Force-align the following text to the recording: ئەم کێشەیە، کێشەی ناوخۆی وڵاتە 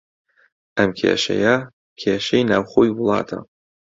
ئەم 0.77 0.89
کێشەیە، 0.99 1.55
کێشەی 2.01 2.47
ناوخۆی 2.49 2.95
وڵاتە 2.97 3.39